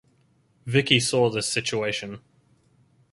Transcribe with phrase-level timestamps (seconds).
[0.65, 2.21] Vicky saw this situation.